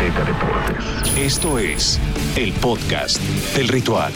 [0.00, 1.18] Azteca Deportes.
[1.18, 2.00] Esto es
[2.34, 3.20] el podcast
[3.54, 4.10] del ritual.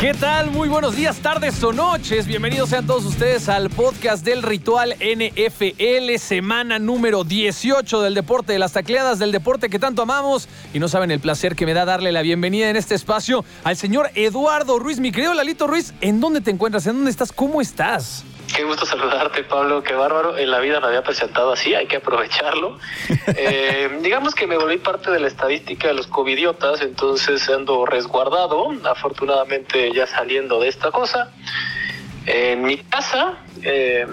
[0.00, 0.50] ¿Qué tal?
[0.50, 2.26] Muy buenos días, tardes o noches.
[2.26, 8.58] Bienvenidos sean todos ustedes al podcast del Ritual NFL, semana número 18 del deporte, de
[8.58, 10.48] las tacleadas del deporte que tanto amamos.
[10.72, 13.76] Y no saben el placer que me da darle la bienvenida en este espacio al
[13.76, 14.98] señor Eduardo Ruiz.
[14.98, 16.86] Mi querido Lalito Ruiz, ¿en dónde te encuentras?
[16.86, 17.32] ¿En dónde estás?
[17.32, 18.24] ¿Cómo estás?
[18.54, 19.82] Qué gusto saludarte, Pablo.
[19.82, 20.36] Qué bárbaro.
[20.36, 22.78] En la vida me había presentado así, hay que aprovecharlo.
[23.36, 28.72] Eh, digamos que me volví parte de la estadística de los covidiotas, entonces ando resguardado,
[28.84, 31.30] afortunadamente ya saliendo de esta cosa.
[32.26, 34.06] En mi casa, eh,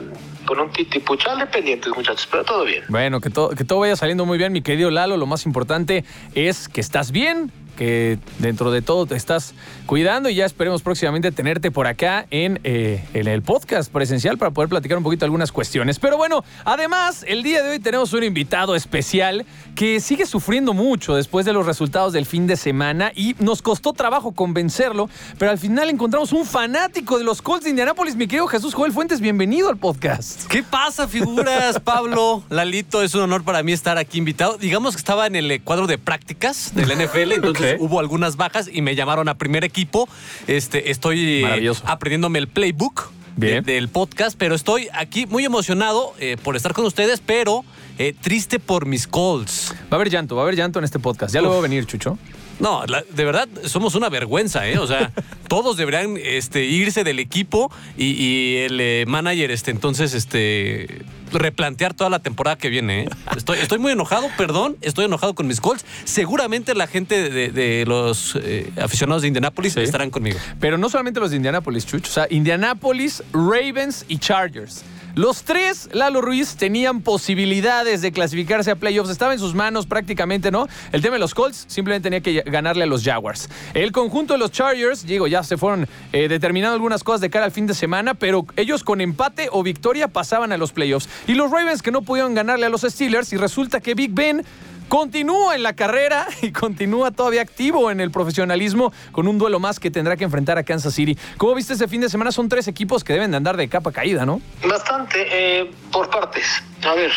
[0.45, 2.83] con un titipuchal de pendientes, muchachos, pero todo bien.
[2.89, 5.17] Bueno, que todo, que todo vaya saliendo muy bien, mi querido Lalo.
[5.17, 9.53] Lo más importante es que estás bien, que dentro de todo te estás
[9.85, 14.51] cuidando y ya esperemos próximamente tenerte por acá en, eh, en, el podcast presencial para
[14.51, 15.99] poder platicar un poquito algunas cuestiones.
[15.99, 19.45] Pero bueno, además, el día de hoy tenemos un invitado especial
[19.75, 23.93] que sigue sufriendo mucho después de los resultados del fin de semana y nos costó
[23.93, 28.47] trabajo convencerlo, pero al final encontramos un fanático de los Colts de Indianápolis, mi querido
[28.47, 30.47] Jesús Joel Fuentes, bienvenido al podcast.
[30.47, 32.43] ¿Qué pasa, figuras, Pablo?
[32.49, 34.57] Lalito, es un honor para mí estar aquí invitado.
[34.57, 38.81] Digamos que estaba en el cuadro de prácticas del NFL, entonces hubo algunas bajas y
[38.81, 40.07] me llamaron a primer equipo.
[40.47, 41.45] Este, estoy
[41.85, 46.85] aprendiéndome el playbook de, del podcast, pero estoy aquí muy emocionado eh, por estar con
[46.85, 47.63] ustedes, pero
[47.97, 49.73] eh, triste por mis calls.
[49.91, 51.33] Va a haber llanto, va a haber llanto en este podcast.
[51.33, 51.45] Ya Uf.
[51.45, 52.17] lo veo venir, Chucho.
[52.59, 54.77] No, la, de verdad somos una vergüenza, ¿eh?
[54.79, 55.11] O sea,
[55.47, 61.93] todos deberían este, irse del equipo y, y el eh, manager, este, entonces, este, replantear
[61.93, 63.03] toda la temporada que viene.
[63.03, 63.09] ¿eh?
[63.35, 65.85] Estoy, estoy muy enojado, perdón, estoy enojado con mis Colts.
[66.05, 69.81] Seguramente la gente de, de los eh, aficionados de Indianapolis sí.
[69.81, 70.39] estarán conmigo.
[70.59, 74.83] Pero no solamente los de Indianapolis, Chucho, o sea, Indianapolis, Ravens y Chargers.
[75.17, 79.09] Los tres, Lalo Ruiz, tenían posibilidades de clasificarse a playoffs.
[79.09, 80.67] Estaba en sus manos prácticamente, ¿no?
[80.91, 83.49] El tema de los Colts simplemente tenía que ganarle a los Jaguars.
[83.73, 87.45] El conjunto de los Chargers, digo, ya se fueron eh, determinando algunas cosas de cara
[87.45, 91.09] al fin de semana, pero ellos con empate o victoria pasaban a los playoffs.
[91.25, 94.45] Y los Ravens que no pudieron ganarle a los Steelers y resulta que Big Ben
[94.87, 99.79] continúa en la carrera y continúa todavía activo en el profesionalismo con un duelo más
[99.79, 101.17] que tendrá que enfrentar a Kansas City.
[101.37, 102.31] ¿Cómo viste este fin de semana?
[102.31, 104.41] Son tres equipos que deben de andar de capa caída, ¿no?
[104.67, 106.63] Bastante, eh, por partes.
[106.83, 107.11] A ver,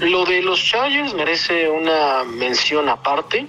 [0.00, 3.46] lo de los Chargers merece una mención aparte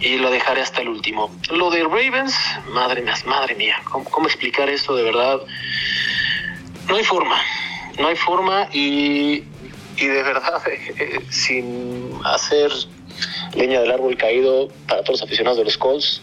[0.00, 1.30] y lo dejaré hasta el último.
[1.50, 2.34] Lo de Ravens,
[2.72, 5.40] madre mía, madre mía, ¿cómo, cómo explicar esto de verdad?
[6.88, 7.36] No hay forma,
[7.98, 9.44] no hay forma y
[10.00, 10.62] y de verdad,
[10.98, 12.72] eh, sin hacer
[13.54, 16.22] leña del árbol caído para todos los aficionados de los Colts,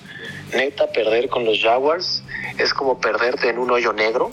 [0.53, 2.23] neta, perder con los Jaguars
[2.57, 4.31] es como perderte en un hoyo negro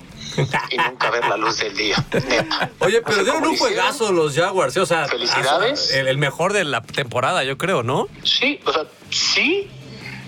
[0.70, 1.96] y nunca ver la luz del día.
[2.12, 2.70] Neta.
[2.78, 4.80] Oye, pero o sea, dieron un juegazo los Jaguars, ¿eh?
[4.80, 5.92] o sea, felicidades.
[5.92, 8.08] El, el, mejor de la temporada, yo creo, ¿no?
[8.22, 9.68] Sí, o sea, sí,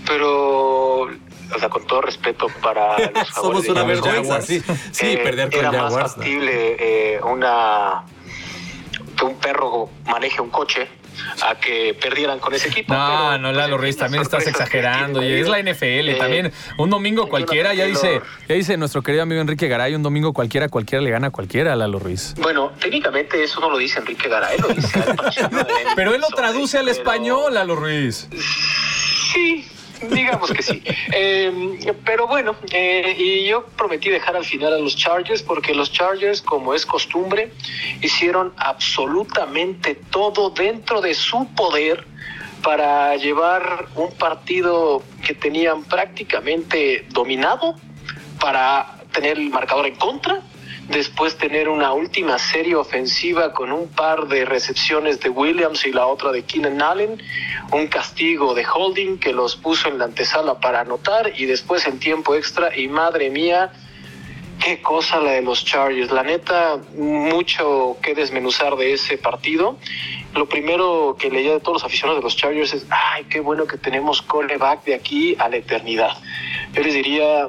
[0.06, 1.08] pero
[1.54, 4.62] o sea, con todo respeto para los Somos una vergüenza, sí,
[4.92, 5.94] sí eh, perder con era Jaguars.
[5.94, 8.04] más factible eh, una
[9.16, 10.88] que un perro maneje un coche
[11.42, 12.92] a que perdieran con ese equipo.
[12.92, 15.22] No, pero, no, Lalo Ruiz, también estás exagerando.
[15.22, 19.22] Y es la NFL, eh, también un domingo cualquiera, ya dice, ya dice nuestro querido
[19.22, 22.34] amigo Enrique Garay, un domingo cualquiera, cualquiera le gana a cualquiera, Lalo Ruiz.
[22.38, 25.02] Bueno, técnicamente eso no lo dice Enrique Garay, lo dice
[25.96, 28.28] Pero él lo traduce al español, Lalo Ruiz.
[29.32, 29.66] Sí,
[30.02, 30.82] Digamos que sí.
[31.12, 35.92] Eh, pero bueno, eh, y yo prometí dejar al final a los Chargers porque los
[35.92, 37.52] Chargers, como es costumbre,
[38.02, 42.06] hicieron absolutamente todo dentro de su poder
[42.62, 47.76] para llevar un partido que tenían prácticamente dominado,
[48.40, 50.42] para tener el marcador en contra
[50.88, 56.06] después tener una última serie ofensiva con un par de recepciones de Williams y la
[56.06, 57.22] otra de Keenan Allen,
[57.72, 61.98] un castigo de holding que los puso en la antesala para anotar y después en
[61.98, 63.72] tiempo extra y madre mía,
[64.64, 69.76] qué cosa la de los Chargers, la neta, mucho que desmenuzar de ese partido.
[70.34, 73.66] Lo primero que leía de todos los aficionados de los Chargers es, ay, qué bueno
[73.66, 76.16] que tenemos coreback de aquí a la eternidad.
[76.74, 77.48] Yo les diría,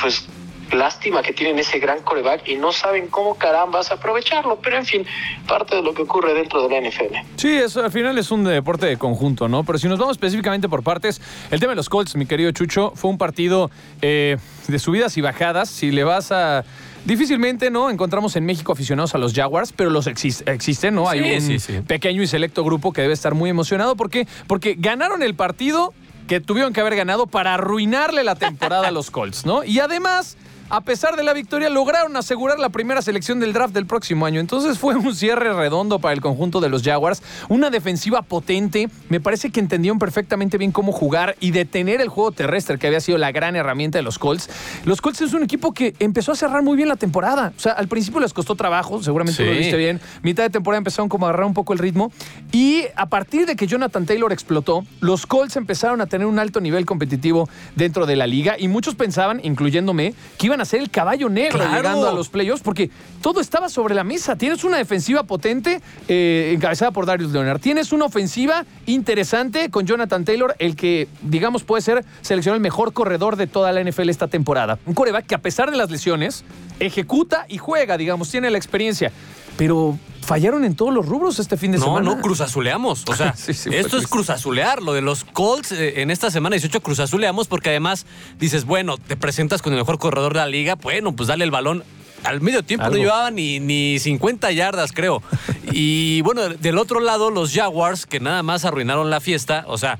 [0.00, 0.26] pues
[0.72, 5.06] lástima que tienen ese gran coreback y no saben cómo carambas aprovecharlo, pero en fin,
[5.46, 7.14] parte de lo que ocurre dentro de la NFL.
[7.36, 9.64] Sí, eso al final es un deporte de conjunto, ¿no?
[9.64, 11.20] Pero si nos vamos específicamente por partes,
[11.50, 13.70] el tema de los Colts, mi querido Chucho, fue un partido
[14.00, 14.36] eh,
[14.68, 15.68] de subidas y bajadas.
[15.68, 16.64] Si le vas a
[17.04, 17.90] Difícilmente, ¿no?
[17.90, 21.08] Encontramos en México aficionados a los Jaguars, pero los existe, existen, ¿no?
[21.08, 21.80] Hay un sí, sí.
[21.80, 23.96] pequeño y selecto grupo que debe estar muy emocionado.
[23.96, 24.28] ¿Por qué?
[24.46, 25.92] Porque ganaron el partido
[26.28, 29.64] que tuvieron que haber ganado para arruinarle la temporada a los Colts, ¿no?
[29.64, 30.36] Y además,
[30.72, 34.40] a pesar de la victoria, lograron asegurar la primera selección del draft del próximo año.
[34.40, 37.22] Entonces fue un cierre redondo para el conjunto de los Jaguars.
[37.50, 38.88] Una defensiva potente.
[39.10, 43.00] Me parece que entendieron perfectamente bien cómo jugar y detener el juego terrestre, que había
[43.00, 44.48] sido la gran herramienta de los Colts.
[44.86, 47.52] Los Colts es un equipo que empezó a cerrar muy bien la temporada.
[47.54, 49.44] O sea, al principio les costó trabajo, seguramente Sí.
[49.50, 50.00] lo viste bien.
[50.22, 52.10] Mitad de temporada empezaron como a agarrar un poco el ritmo.
[52.50, 56.62] Y a partir de que Jonathan Taylor explotó, los Colts empezaron a tener un alto
[56.62, 57.46] nivel competitivo
[57.76, 58.56] dentro de la liga.
[58.58, 61.74] Y muchos pensaban, incluyéndome, que iban a ser el caballo negro Claro.
[61.76, 64.36] llegando a los playoffs, porque todo estaba sobre la mesa.
[64.36, 67.60] Tienes una defensiva potente, eh, encabezada por Darius Leonard.
[67.60, 72.92] Tienes una ofensiva interesante con Jonathan Taylor, el que, digamos, puede ser seleccionado el mejor
[72.92, 74.78] corredor de toda la NFL esta temporada.
[74.86, 76.44] Un coreback que, a pesar de las lesiones,
[76.80, 79.12] ejecuta y juega, digamos, tiene la experiencia.
[79.56, 82.14] Pero fallaron en todos los rubros este fin de No, semana.
[82.14, 83.04] no, cruzazuleamos.
[83.08, 84.08] O sea, Sí, sí, fue esto es triste.
[84.10, 84.82] cruzazulear.
[84.82, 88.06] Lo de los Colts eh, en esta semana 18 cruzazuleamos porque además
[88.38, 91.50] dices, bueno, te presentas con el mejor corredor de la liga, bueno, pues dale el
[91.50, 91.84] balón.
[92.24, 92.96] Al medio tiempo Algo.
[92.96, 95.22] no llevaba ni, ni 50 yardas, creo.
[95.72, 99.98] Y bueno, del otro lado, los Jaguars, que nada más arruinaron la fiesta, o sea,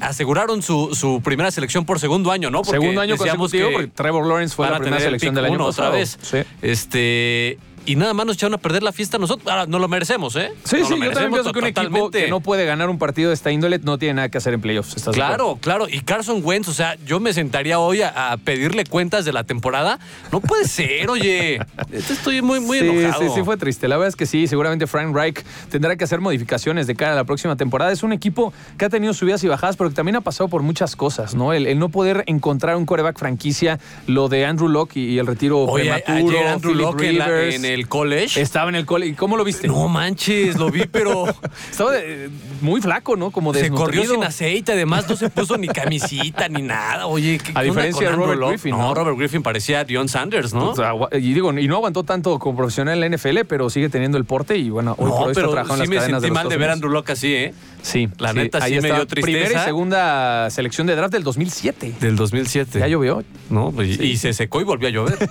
[0.00, 2.58] aseguraron su, su primera selección por segundo año, ¿no?
[2.62, 5.88] Porque Segundo año consecutivo, que porque Trevor Lawrence fue la primera selección del año pasado.
[5.88, 6.18] otra vez.
[6.20, 6.38] Sí.
[6.62, 7.58] Este.
[7.86, 9.46] Y nada más nos echaron a perder la fiesta nosotros.
[9.50, 10.50] Ahora, no lo merecemos, ¿eh?
[10.64, 13.34] Sí, sí, yo también pienso que un equipo que no puede ganar un partido de
[13.34, 14.94] esta índole no tiene nada que hacer en playoffs.
[15.12, 15.86] Claro, claro.
[15.88, 19.44] Y Carson Wentz, o sea, yo me sentaría hoy a, a pedirle cuentas de la
[19.44, 19.98] temporada.
[20.32, 21.60] No puede ser, oye.
[21.92, 23.22] Estoy muy, muy sí, enojado.
[23.22, 23.86] Sí, sí, fue triste.
[23.88, 27.16] La verdad es que sí, seguramente Frank Reich tendrá que hacer modificaciones de cara a
[27.16, 27.92] la próxima temporada.
[27.92, 30.62] Es un equipo que ha tenido subidas y bajadas, pero que también ha pasado por
[30.62, 31.52] muchas cosas, ¿no?
[31.52, 35.26] El, el no poder encontrar un coreback franquicia, lo de Andrew Locke y, y el
[35.26, 36.16] retiro Oye, prematuro.
[36.38, 37.54] ayer Andrew Locke en, la- Rivers.
[37.56, 38.40] en el college.
[38.40, 39.06] Estaba en el cole.
[39.06, 39.66] ¿Y cómo lo viste?
[39.68, 41.24] No manches, lo vi, pero
[41.70, 42.30] Estaba de-
[42.60, 43.30] muy flaco, ¿no?
[43.30, 44.72] Como se corrió sin aceite.
[44.72, 47.06] Además, no se puso ni camisita ni nada.
[47.06, 48.40] Oye, ¿qué A qué diferencia de Robert?
[48.48, 48.94] Griffin, No, ¿no?
[48.94, 50.70] Robert Griffin parecía Dion Sanders, ¿no?
[50.70, 53.68] O sea, agua- y digo, y no aguantó tanto como profesional en la NFL, pero
[53.70, 55.94] sigue teniendo el porte y bueno, hoy por no, hoy está pero trabajando en sí
[55.94, 56.72] las me cadenas sentí de los mal de ver a.
[56.74, 57.54] Andrew Locke así, ¿eh?
[57.84, 58.94] Sí, La sí, neta, sí ahí me está.
[58.94, 59.38] dio tristeza.
[59.38, 61.94] Primera y segunda selección de draft del 2007.
[62.00, 62.78] Del 2007.
[62.78, 63.22] Ya llovió.
[63.50, 65.18] No, y, y se secó y volvió a llover.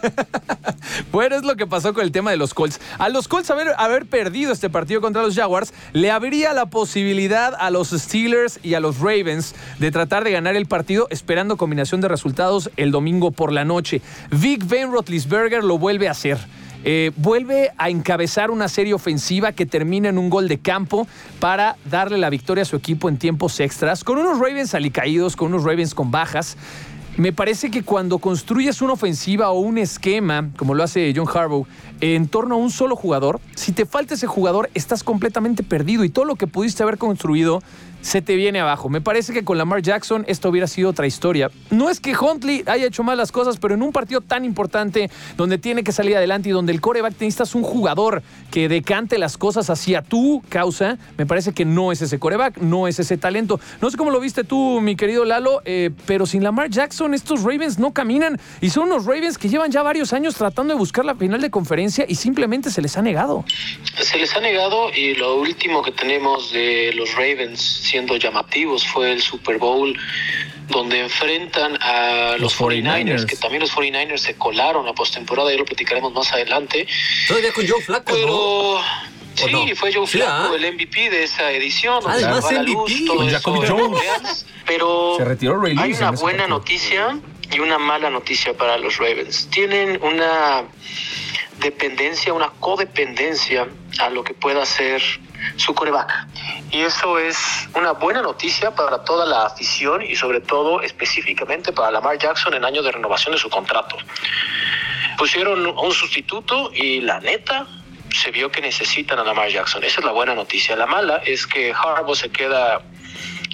[1.11, 2.79] Bueno, es lo que pasó con el tema de los Colts.
[2.99, 7.53] A los Colts haber, haber perdido este partido contra los Jaguars, le habría la posibilidad
[7.57, 12.01] a los Steelers y a los Ravens de tratar de ganar el partido esperando combinación
[12.01, 14.01] de resultados el domingo por la noche.
[14.31, 16.37] Vic Ben Roethlisberger lo vuelve a hacer.
[16.85, 21.07] Eh, vuelve a encabezar una serie ofensiva que termina en un gol de campo
[21.39, 25.53] para darle la victoria a su equipo en tiempos extras, con unos Ravens alicaídos, con
[25.53, 26.57] unos Ravens con bajas.
[27.15, 31.67] Me parece que cuando construyes una ofensiva o un esquema, como lo hace John Harbaugh,
[32.01, 36.09] en torno a un solo jugador, si te falta ese jugador, estás completamente perdido y
[36.09, 37.61] todo lo que pudiste haber construido
[38.03, 38.89] se te viene abajo.
[38.89, 41.49] Me parece que con Lamar Jackson esto hubiera sido otra historia.
[41.71, 45.09] No es que Huntley haya hecho mal las cosas, pero en un partido tan importante
[45.37, 48.21] donde tiene que salir adelante y donde el coreback necesitas un jugador
[48.51, 52.87] que decante las cosas hacia tu causa, me parece que no es ese coreback, no
[52.87, 53.59] es ese talento.
[53.81, 57.43] No sé cómo lo viste tú, mi querido Lalo, eh, pero sin Lamar Jackson estos
[57.43, 61.05] Ravens no caminan y son unos Ravens que llevan ya varios años tratando de buscar
[61.05, 63.45] la final de conferencia y simplemente se les ha negado.
[64.01, 69.11] Se les ha negado y lo último que tenemos de los Ravens siendo llamativos fue
[69.11, 69.95] el Super Bowl
[70.67, 73.25] donde enfrentan a los, Los 49ers, 49ers.
[73.27, 76.87] que también los 49ers se colaron a postemporada, ya lo platicaremos más adelante.
[77.27, 78.79] Todavía con Joe Flaco, Pero
[79.35, 79.75] sí, no?
[79.75, 80.55] fue Joe Flaco ah.
[80.57, 82.01] el MVP de esa edición.
[82.07, 82.73] Ah, además se va la MVP.
[82.73, 84.45] luz, todo Con eso Jones.
[84.65, 86.47] Pero Se retiró Ray hay una buena partido.
[86.47, 87.19] noticia
[87.51, 89.47] y una mala noticia para los Ravens.
[89.51, 90.63] Tienen una
[91.59, 93.67] dependencia, una codependencia
[93.99, 95.03] a lo que pueda ser
[95.55, 96.27] su coreback.
[96.71, 97.37] Y eso es
[97.75, 102.65] una buena noticia para toda la afición y sobre todo específicamente para Lamar Jackson en
[102.65, 103.97] año de renovación de su contrato.
[105.17, 107.67] Pusieron un sustituto y la neta
[108.13, 109.83] se vio que necesitan a Lamar Jackson.
[109.83, 110.75] Esa es la buena noticia.
[110.75, 112.81] La mala es que Harbaugh se queda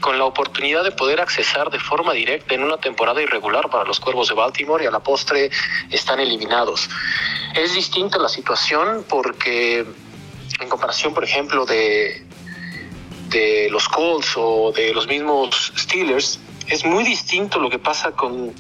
[0.01, 3.99] con la oportunidad de poder accesar de forma directa en una temporada irregular para los
[3.99, 5.49] Cuervos de Baltimore y a la postre
[5.89, 6.89] están eliminados.
[7.55, 9.85] Es distinta la situación porque
[10.59, 12.25] en comparación, por ejemplo, de,
[13.29, 18.53] de los Colts o de los mismos Steelers, es muy distinto lo que pasa con,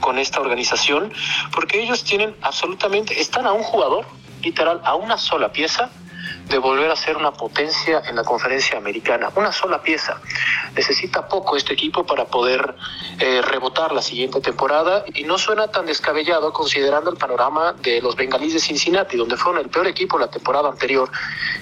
[0.00, 1.12] con esta organización
[1.52, 4.06] porque ellos tienen absolutamente, están a un jugador,
[4.42, 5.90] literal, a una sola pieza
[6.48, 9.30] de volver a ser una potencia en la conferencia americana.
[9.34, 10.20] Una sola pieza.
[10.74, 12.74] Necesita poco este equipo para poder
[13.20, 18.16] eh, rebotar la siguiente temporada y no suena tan descabellado considerando el panorama de los
[18.16, 21.10] bengalíes de Cincinnati, donde fueron el peor equipo la temporada anterior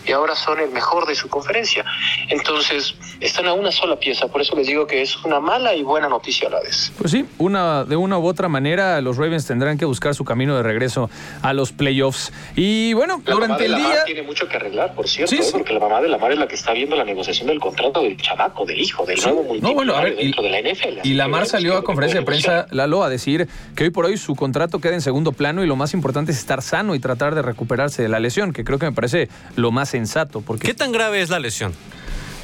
[0.04, 1.84] y ahora son el mejor de su conferencia.
[2.28, 5.82] Entonces, están a una sola pieza, por eso les digo que es una mala y
[5.82, 6.92] buena noticia a la vez.
[6.98, 10.56] Pues sí, una, de una u otra manera los Ravens tendrán que buscar su camino
[10.56, 11.10] de regreso
[11.42, 12.32] a los playoffs.
[12.56, 14.04] Y bueno, La durante el día...
[14.04, 15.42] tiene mucho que arreglar, por cierto, Sí, ¿eh?
[15.42, 15.50] sí.
[15.52, 18.16] porque la mamá de Lamar es la que está viendo la negociación del contrato del
[18.16, 21.06] chamaco, del hijo, del nuevo No, bueno, a ver, multimillonario y, dentro de la NFL.
[21.08, 22.66] y Lamar salió a conferencia de prensa.
[22.70, 25.76] Lalo, a decir que hoy por hoy su contrato queda en segundo plano y lo
[25.76, 28.86] más importante es estar sano y tratar de recuperarse de la lesión, que creo que
[28.86, 31.72] me parece lo más sensato, porque ¿Qué tan grave es la lesión?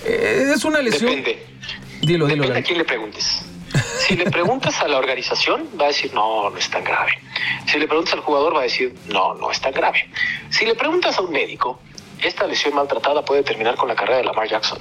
[0.06, 1.10] eh, es una lesión...
[1.10, 1.42] Depende.
[2.00, 3.42] Dilo, dilo, Depende a quién le preguntes.
[3.98, 7.10] Si le preguntas a la organización, va a decir, no, no es tan grave.
[7.66, 10.08] Si le preguntas al jugador, va a decir, no, no es tan grave.
[10.48, 11.80] Si le preguntas a un médico,
[12.22, 14.78] esta lesión maltratada puede terminar con la carrera de Lamar Jackson.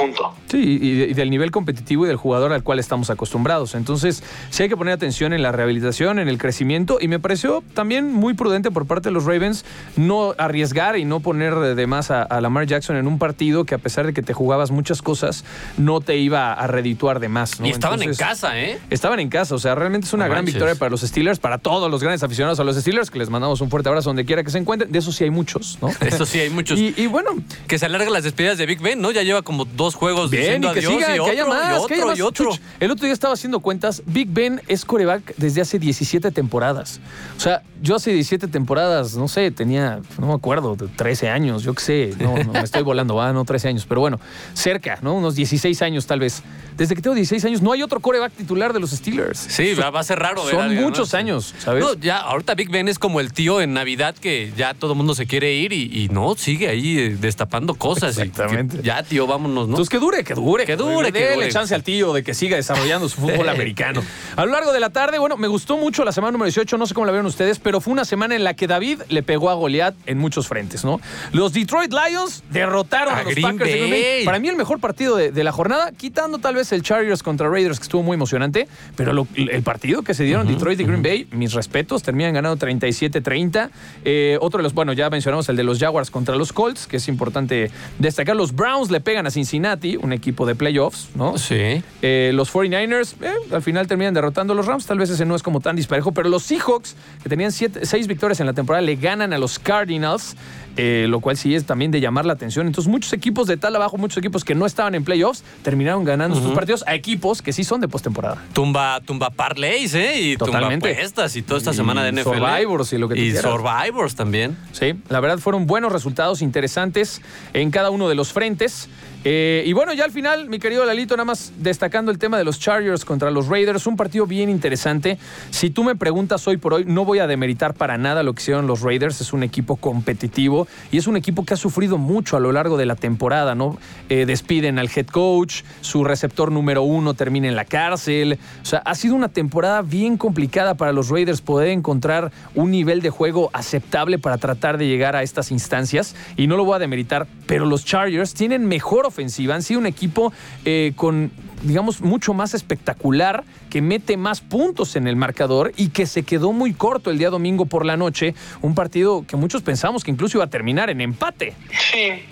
[0.00, 0.34] Punto.
[0.48, 3.74] Sí, y, de- y del nivel competitivo y del jugador al cual estamos acostumbrados.
[3.74, 7.62] Entonces, sí hay que poner atención en la rehabilitación, en el crecimiento, y me pareció
[7.74, 9.64] también muy prudente por parte de los Ravens
[9.96, 13.74] no arriesgar y no poner de más a, a Lamar Jackson en un partido que
[13.74, 15.44] a pesar de que te jugabas muchas cosas,
[15.76, 17.60] no te iba a redituar de más.
[17.60, 17.66] ¿no?
[17.66, 18.78] Y estaban Entonces, en casa, ¿eh?
[18.90, 20.54] Estaban en casa, o sea, realmente es una No gran manches.
[20.54, 23.60] victoria para los Steelers, para todos los grandes aficionados a los Steelers, que les mandamos
[23.60, 24.90] un fuerte abrazo donde quiera que se encuentren.
[24.90, 25.88] De eso sí hay muchos, ¿no?
[26.00, 26.78] Eso sí, hay muchos.
[26.80, 27.30] Y, y bueno,
[27.66, 29.10] Que se alargan las despedidas de Big Ben, ¿no?
[29.10, 31.46] Ya lleva como dos juegos Bien, diciendo y que adiós siga, y que otro, haya
[31.46, 32.18] más, y otro, que haya más.
[32.18, 32.50] y otro.
[32.52, 34.02] Chuch, el otro día estaba haciendo cuentas.
[34.06, 37.00] Big Ben es coreback desde hace 17 temporadas.
[37.36, 41.62] O sea, yo hace 17 temporadas, no sé, tenía, no me acuerdo, de 13 años,
[41.62, 42.14] yo qué sé.
[42.18, 44.20] No, no, me estoy volando, va, no 13 años, pero bueno,
[44.54, 45.14] cerca, ¿no?
[45.14, 46.42] Unos 16 años tal vez.
[46.76, 49.38] Desde que tengo 16 años no hay otro coreback titular de los Steelers.
[49.38, 50.44] Sí, va va a ser raro.
[50.44, 51.82] ver Son muchos años, ¿sabes?
[51.82, 54.96] No, ya, ahorita Big Ben es como el tío en Navidad que ya todo el
[54.96, 58.18] mundo se quiere ir y, y no, sigue ahí eh, destapando cosas.
[58.18, 58.78] Exactamente.
[58.78, 59.76] que ya, tío, vámonos, ¿no?
[59.76, 60.64] Entonces que dure, que dure.
[60.66, 61.48] Que dure, que dure.
[61.50, 64.02] chance al tío de que siga desarrollando su fútbol americano.
[64.36, 66.86] A lo largo de la tarde, bueno, me gustó mucho la semana número 18, no
[66.86, 69.50] sé cómo la vieron ustedes, pero fue una semana en la que David le pegó
[69.50, 71.00] a Goliat en muchos frentes, ¿no?
[71.32, 74.24] Los Detroit Lions derrotaron a, A los Green Packers de Green Bay.
[74.24, 77.48] Para mí el mejor partido de, de la jornada, quitando tal vez el Chargers contra
[77.48, 81.02] Raiders, que estuvo muy emocionante, pero lo- el partido que se dieron Detroit y Green
[81.02, 83.70] Bay, mis respetos, terminan ganando 37-30.
[84.04, 86.96] Eh, otro de los, bueno, ya mencionamos el de los Jaguars contra los Colts, que
[86.98, 88.36] es importante destacar.
[88.36, 89.59] Los Browns le pegan a Cincinnati,
[90.00, 91.38] un equipo de playoffs, ¿no?
[91.38, 91.82] Sí.
[92.02, 94.86] Eh, los 49ers eh, al final terminan derrotando a los Rams.
[94.86, 98.06] Tal vez ese no es como tan disparejo, pero los Seahawks, que tenían siete- seis
[98.06, 100.36] victorias en la temporada, le ganan a los Cardinals,
[100.76, 102.66] eh, lo cual sí es también de llamar la atención.
[102.66, 106.40] Entonces, muchos equipos de tal abajo, muchos equipos que no estaban en playoffs, terminaron ganando
[106.40, 108.38] sus partidos a equipos que sí son de postemporada.
[108.52, 110.20] Tumba, tumba parlays, ¿eh?
[110.20, 110.88] Y Totalmente.
[110.88, 112.22] tumba apuestas y toda esta Y semana de NFL.
[112.38, 113.42] Survivors y lo que tú Y quieras.
[113.50, 114.56] Survivors también.
[114.72, 117.20] Sí, la verdad fueron buenos resultados interesantes
[117.52, 118.88] en cada uno de los frentes.
[119.22, 122.44] Eh, y bueno, ya al final, mi querido Lalito, nada más destacando el tema de
[122.44, 125.18] los Chargers contra los Raiders, un partido bien interesante.
[125.50, 128.40] Si tú me preguntas hoy por hoy, no voy a demeritar para nada lo que
[128.40, 129.20] hicieron los Raiders.
[129.20, 132.76] Es un equipo competitivo y es un equipo que ha sufrido mucho a lo largo
[132.76, 133.78] de la temporada, ¿no?
[134.08, 138.38] Eh, despiden al head coach, su receptor número uno termina en la cárcel.
[138.62, 143.02] O sea, ha sido una temporada bien complicada para los Raiders poder encontrar un nivel
[143.02, 146.14] de juego aceptable para tratar de llegar a estas instancias.
[146.36, 149.54] Y no lo voy a demeritar, pero los Chargers tienen mejor ofensiva.
[149.54, 150.32] Han sido un equipo
[150.64, 151.30] eh, con,
[151.62, 156.52] digamos, mucho más espectacular, que mete más puntos en el marcador y que se quedó
[156.52, 158.34] muy corto el día domingo por la noche.
[158.62, 161.54] Un partido que muchos pensamos que incluso iba a terminar en empate.
[161.90, 162.24] Sí.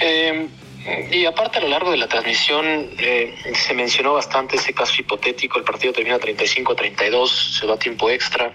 [0.00, 0.48] eh,
[1.10, 5.58] y aparte a lo largo de la transmisión eh, se mencionó bastante ese caso hipotético,
[5.58, 8.52] el partido termina 35-32, se va a tiempo extra.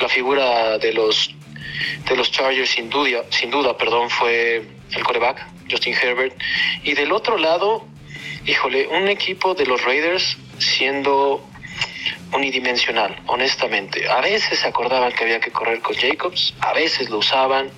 [0.00, 1.32] La figura de los
[2.08, 6.34] de los Chargers sin duda, sin duda, perdón, fue el coreback, Justin Herbert.
[6.82, 7.86] Y del otro lado,
[8.46, 11.44] híjole, un equipo de los Raiders siendo
[12.32, 14.08] unidimensional, honestamente.
[14.08, 17.70] A veces se acordaban que había que correr con Jacobs, a veces lo usaban,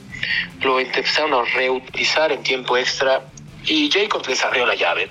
[0.61, 3.25] lo empezaron a reutilizar en tiempo extra
[3.67, 5.09] y Jacobs les la llave.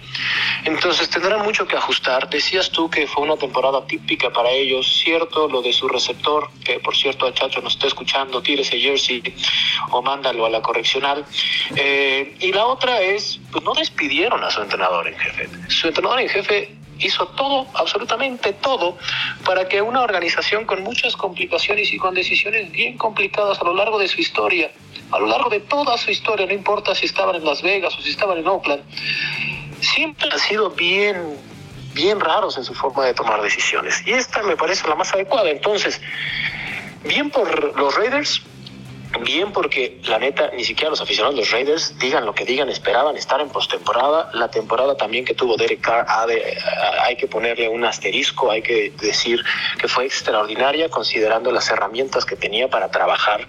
[0.65, 2.29] Entonces tendrán mucho que ajustar.
[2.29, 6.79] Decías tú que fue una temporada típica para ellos, cierto, lo de su receptor, que
[6.79, 9.24] por cierto a Chacho nos está escuchando, tire ese jersey
[9.91, 11.25] o mándalo a la correccional.
[11.75, 15.50] Eh, y la otra es, pues no despidieron a su entrenador en jefe.
[15.70, 18.98] Su entrenador en jefe hizo todo, absolutamente todo,
[19.46, 23.98] para que una organización con muchas complicaciones y con decisiones bien complicadas a lo largo
[23.98, 24.72] de su historia,
[25.12, 28.01] a lo largo de toda su historia, no importa si estaban en Las Vegas o
[28.01, 28.84] si estaban en Oakland,
[29.82, 31.38] siempre han sido bien,
[31.94, 34.01] bien raros en su forma de tomar decisiones.
[34.06, 35.50] Y esta me parece la más adecuada.
[35.50, 36.01] Entonces,
[37.03, 38.41] bien por los Raiders,
[39.22, 42.70] También porque, la neta, ni siquiera los aficionados de los Raiders, digan lo que digan,
[42.70, 44.32] esperaban estar en postemporada.
[44.34, 46.08] La temporada también que tuvo Derek Carr,
[47.04, 49.46] hay que ponerle un asterisco, hay que decir
[49.78, 53.48] que fue extraordinaria considerando las herramientas que tenía para trabajar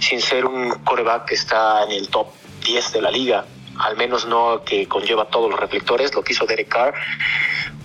[0.00, 2.26] sin ser un coreback que está en el top
[2.64, 3.44] 10 de la liga,
[3.78, 6.92] al menos no que conlleva todos los reflectores, lo que hizo Derek Carr.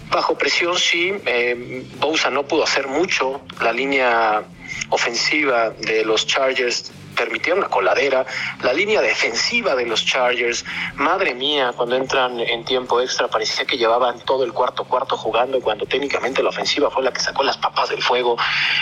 [0.10, 1.86] Bajo presión sí, eh,
[2.32, 4.44] no pudo hacer mucho, la línea
[4.90, 8.26] ofensiva de los Chargers permitieron la coladera,
[8.64, 10.64] la línea defensiva de los Chargers,
[10.96, 15.60] madre mía, cuando entran en tiempo extra parecía que llevaban todo el cuarto cuarto jugando
[15.60, 18.38] cuando técnicamente la ofensiva fue la que sacó las papas del fuego.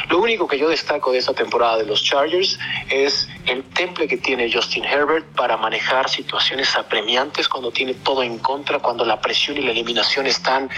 [0.10, 4.18] Lo único que yo destaco de esta temporada de los Chargers es el temple que
[4.18, 9.58] tiene Justin Herbert para manejar situaciones apremiantes cuando tiene todo en contra, cuando la presión
[9.58, 10.70] y la eliminación están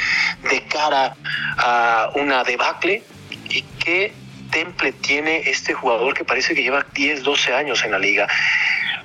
[0.49, 1.15] de cara
[1.57, 3.03] a una debacle
[3.49, 4.13] y que
[4.49, 8.27] temple tiene este jugador que parece que lleva 10, 12 años en la liga.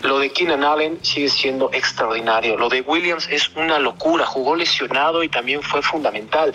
[0.02, 2.58] Lo de Keenan Allen sigue siendo extraordinario.
[2.58, 4.26] Lo de Williams es una locura.
[4.26, 6.54] Jugó lesionado y también fue fundamental.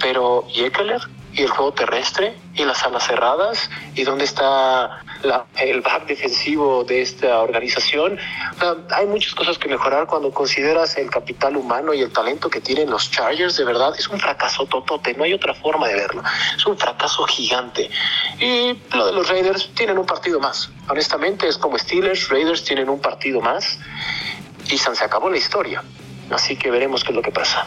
[0.00, 1.00] Pero Eckler
[1.34, 5.02] y el juego terrestre y las alas cerradas y dónde está
[5.56, 8.18] el back defensivo de esta organización.
[8.90, 12.90] hay muchas cosas que mejorar cuando consideras el capital humano y el talento que tienen
[12.90, 13.56] los Chargers.
[13.56, 16.22] De verdad, es un fracaso totote, no hay otra forma de verlo.
[16.56, 17.90] Es un fracaso gigante.
[18.38, 20.70] Y lo de los Raiders tienen un partido más.
[20.88, 23.78] Honestamente, es como Steelers, Raiders tienen un partido más
[24.70, 25.82] y se acabó la historia.
[26.30, 27.66] Así que veremos qué es lo que pasa.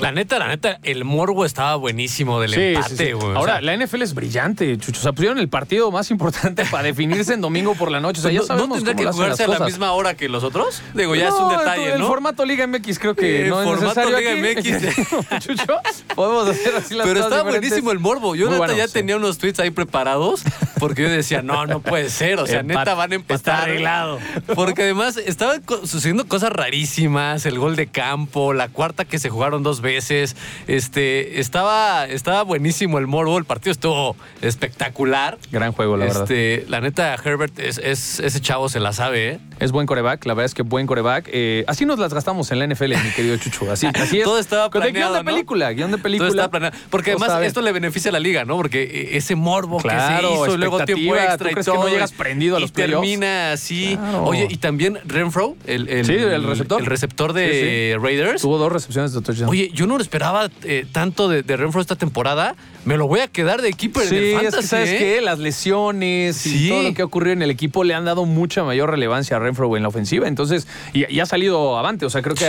[0.00, 3.36] La neta, la neta, el morbo estaba buenísimo del empate, güey.
[3.36, 5.00] Ahora, la NFL es brillante, Chucho.
[5.00, 8.20] O sea, pusieron el partido más importante para definirse en domingo por la noche.
[8.20, 10.82] O sea, ya sabemos ¿No tendría que jugarse a la misma hora que los otros?
[10.94, 11.94] Digo, ya es un detalle, ¿no?
[11.94, 15.38] El formato Liga MX creo que no es necesario Liga MX.
[15.44, 15.80] Chucho,
[16.14, 18.34] podemos hacer así las Pero estaba buenísimo el morbo.
[18.34, 20.42] Yo, neta, ya tenía unos tweets ahí preparados
[20.84, 22.38] porque yo decía, no, no puede ser.
[22.38, 23.36] O sea, neta, van a empatar.
[23.36, 24.18] Está arreglado.
[24.54, 27.46] Porque además estaban sucediendo cosas rarísimas.
[27.46, 30.36] El gol de campo, la cuarta que se jugaron dos veces.
[30.66, 35.38] Este, estaba, estaba buenísimo el morbo, el partido estuvo espectacular.
[35.50, 36.68] Gran juego, la este, verdad.
[36.68, 39.38] La neta, Herbert, es, ese chavo se la sabe, ¿eh?
[39.60, 41.28] Es buen coreback, la verdad es que buen coreback.
[41.32, 43.70] Eh, así nos las gastamos en la NFL, mi querido Chucho.
[43.70, 44.24] Así, así es.
[44.24, 46.28] Todo estaba planeado, guion de película, guion de película.
[46.28, 46.76] Todo estaba planeado.
[46.90, 48.56] Porque además esto le beneficia a la liga, ¿no?
[48.56, 51.74] Porque e, ese morbo que se hizo, luego tiempo extra y todo.
[51.74, 53.98] Que no llegas prendido a los y termina así.
[54.22, 56.80] Oye, y también Renfro, el, el, el receptor.
[56.80, 58.42] El receptor de Raiders.
[58.42, 59.50] Tuvo dos recepciones de touchdown.
[59.50, 62.56] Oye, yo no lo esperaba eh, tanto de, Renfro esta temporada.
[62.84, 64.46] Me lo voy a quedar de equipo en el fantasy.
[64.46, 64.98] Es que, ¿sabes ¿eh?
[64.98, 65.20] qué?
[65.22, 68.62] Las lesiones y todo lo que ha ocurrido en el equipo le han dado mucha
[68.62, 70.28] mayor relevancia a Renfro en la ofensiva.
[70.28, 72.06] Entonces, y, ha salido avante.
[72.06, 72.44] O sea, creo que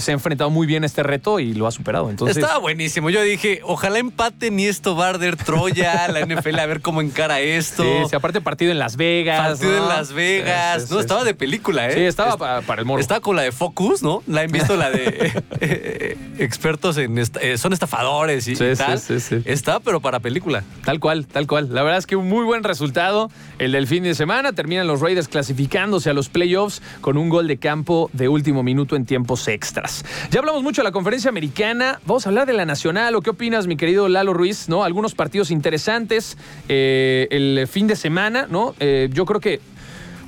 [0.00, 2.10] se ha enfrentado muy bien a este reto y lo ha superado.
[2.10, 3.10] Entonces, Estaba buenísimo.
[3.10, 7.84] Yo dije, ojalá empate ni esto Barder, Troya, la NFL, a ver cómo encara esto.
[8.08, 9.48] Sí, aparte partido en Las Vegas.
[9.48, 10.90] Partido en Las Vegas.
[10.90, 11.94] no, estaba de película, ¿eh?
[11.94, 13.00] Sí, estaba para, el morro.
[13.00, 14.22] Estaba con la de Focus, ¿no?
[14.26, 17.18] La han visto la de eh, expertos en...
[17.18, 19.00] Eh, son estafadores y, tal.
[19.44, 20.64] Está, pero para película.
[20.84, 21.68] Tal cual, tal cual.
[21.72, 24.52] La verdad es que un muy buen resultado el del fin de semana.
[24.52, 29.04] Terminan los Raiders clasificándose los playoffs con un gol de campo de último minuto en
[29.04, 30.04] tiempos extras.
[30.30, 32.00] Ya hablamos mucho de la conferencia americana.
[32.06, 33.14] Vamos a hablar de la nacional.
[33.14, 34.68] ¿O qué opinas, mi querido Lalo Ruiz?
[34.68, 34.84] ¿No?
[34.84, 38.74] Algunos partidos interesantes eh, el fin de semana, ¿no?
[38.80, 39.60] Eh, yo creo que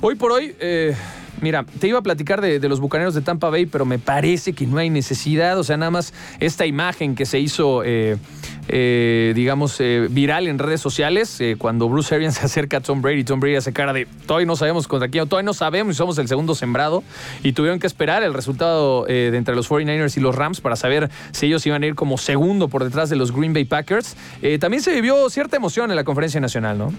[0.01, 0.55] hoy por hoy.
[0.59, 0.95] Eh,
[1.41, 4.65] mira, te iba a platicar de, los bucaneros de Tampa Bay, pero me parece que
[4.65, 5.57] no hay necesidad.
[5.57, 7.83] O sea, nada más esta imagen que se hizo
[8.67, 13.23] digamos, eh, viral en redes sociales eh, cuando Bruce Arians se acerca a Tom Brady.
[13.23, 16.17] Tom Brady hace cara de todavía no sabemos contra quién, todavía no sabemos si somos
[16.17, 17.03] el segundo sembrado.
[17.43, 21.09] Y tuvieron que esperar el resultado de entre los 49ers y los Rams para saber
[21.31, 24.15] si ellos iban a ir como segundo por detrás de los Green Bay Packers.
[24.59, 26.93] también se vivió cierta emoción en la conferencia nacional, ¿no?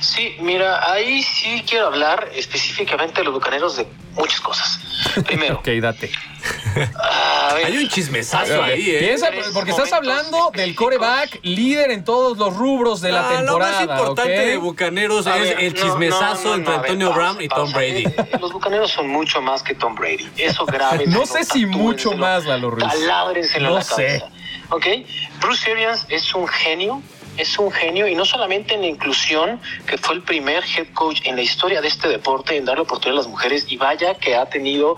[0.00, 4.80] Sí, mira, ahí sí quiero hablar específicamente de los bucaneros de muchas cosas.
[5.26, 5.56] Primero.
[5.56, 6.10] ok, date.
[7.64, 9.16] Hay un chismesazo ahí, ¿eh?
[9.52, 13.82] porque estás hablando del coreback líder en todos los rubros de la temporada.
[13.82, 18.04] Lo más importante de Bucaneros es el chismesazo entre Antonio Brown y Tom Brady.
[18.40, 20.28] Los Bucaneros son mucho más que Tom Brady.
[20.36, 21.06] Eso grave.
[21.06, 22.84] no sé si mucho más, Lalo Ruiz.
[23.60, 23.94] no la sé.
[23.94, 24.26] cabeza.
[24.70, 24.86] ¿Ok?
[25.40, 27.02] Bruce Arians es un genio
[27.36, 31.20] es un genio y no solamente en la inclusión, que fue el primer head coach
[31.24, 34.36] en la historia de este deporte en darle oportunidad a las mujeres y vaya que
[34.36, 34.96] ha tenido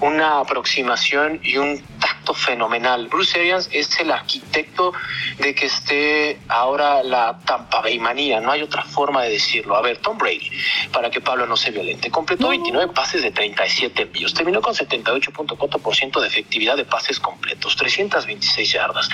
[0.00, 3.06] una aproximación y un tacto fenomenal.
[3.06, 4.92] Bruce Arians es el arquitecto
[5.38, 9.76] de que esté ahora la Tampa Bay manía, no hay otra forma de decirlo.
[9.76, 10.50] A ver, Tom Brady,
[10.92, 16.20] para que Pablo no se violente, completó 29 pases de 37 envíos, terminó con 78.4%
[16.20, 19.08] de efectividad de pases completos, 326 yardas,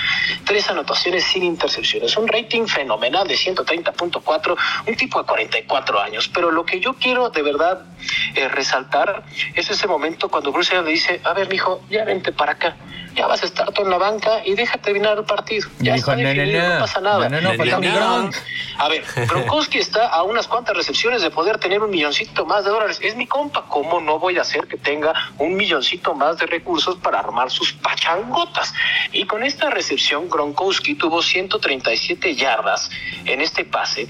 [0.45, 6.27] tres anotaciones sin intercepciones, un rating fenomenal de 130.4, un tipo de 44 años.
[6.33, 7.85] Pero lo que yo quiero de verdad
[8.33, 9.23] eh, resaltar
[9.53, 12.75] es ese momento cuando Bruce Arians le dice, a ver, mijo, ya vente para acá
[13.15, 15.67] ya vas a estar tú en la banca y deja terminar el partido.
[15.79, 17.29] Ya dijo, está definido, no, no, no, pasa nada.
[17.29, 18.29] no, no, no.
[18.77, 22.71] A ver, Gronkowski está a unas cuantas recepciones de poder tener un milloncito más de
[22.71, 22.99] dólares.
[23.01, 26.95] Es mi compa, ¿cómo no voy a hacer que tenga un milloncito más de recursos
[26.95, 28.73] para armar sus pachangotas?
[29.11, 32.89] Y con esta recepción, Gronkowski tuvo 137 yardas
[33.25, 34.07] en este pase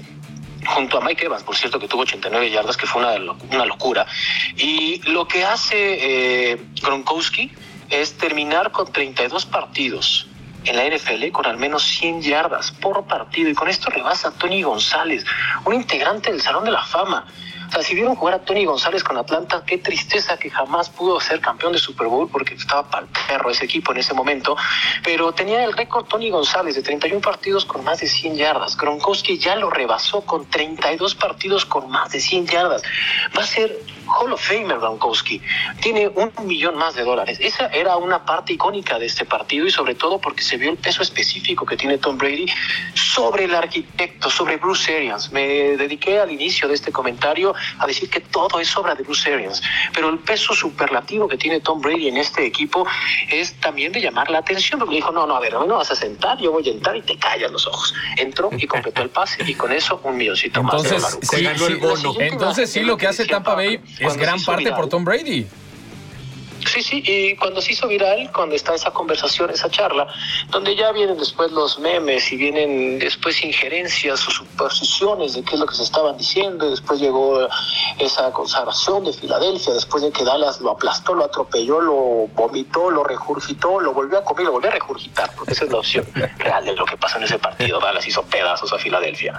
[0.66, 4.06] junto a Mike Evans, por cierto, que tuvo 89 yardas, que fue una, una locura.
[4.56, 7.50] Y lo que hace eh, Gronkowski
[7.90, 10.26] es terminar con 32 partidos
[10.64, 14.32] en la NFL con al menos 100 yardas por partido y con esto rebasa a
[14.32, 15.24] Tony González,
[15.64, 17.26] un integrante del Salón de la Fama.
[17.68, 21.20] O sea, si vieron jugar a Tony González con Atlanta, qué tristeza que jamás pudo
[21.20, 24.56] ser campeón de Super Bowl porque estaba para el perro ese equipo en ese momento.
[25.04, 28.76] Pero tenía el récord Tony González de 31 partidos con más de 100 yardas.
[28.76, 32.82] Gronkowski ya lo rebasó con 32 partidos con más de 100 yardas.
[33.38, 33.78] Va a ser
[34.18, 35.40] Hall of Famer Gronkowski.
[35.80, 37.38] Tiene un millón más de dólares.
[37.40, 40.76] Esa era una parte icónica de este partido y sobre todo porque se vio el
[40.76, 42.46] peso específico que tiene Tom Brady
[42.94, 45.30] sobre el arquitecto, sobre Bruce Arians.
[45.32, 49.32] Me dediqué al inicio de este comentario a decir que todo es obra de Bruce
[49.32, 52.86] Arians, pero el peso superlativo que tiene Tom Brady en este equipo
[53.30, 55.94] es también de llamar la atención, porque dijo, no, no, a ver, no vas a
[55.94, 57.94] sentar, yo voy a entrar y te callas los ojos.
[58.16, 61.20] Entró y completó el pase y con eso un milloncito Entonces, más.
[61.20, 61.46] de sí,
[62.20, 65.46] Entonces sí, lo que hace Tampa Bay es gran parte viral, por Tom Brady.
[66.66, 70.06] Sí, sí, y cuando se hizo viral, cuando está esa conversación, esa charla,
[70.50, 75.60] donde ya vienen después los memes y vienen después injerencias o suposiciones de qué es
[75.60, 77.48] lo que se estaban diciendo, y después llegó
[77.98, 81.94] esa consagración de Filadelfia, después de que Dallas lo aplastó, lo atropelló, lo
[82.34, 85.78] vomitó, lo regurgitó, lo volvió a comer, lo volvió a regurgitar, porque esa es la
[85.78, 86.06] opción
[86.38, 87.80] real de lo que pasó en ese partido.
[87.80, 89.38] Dallas hizo pedazos a Filadelfia.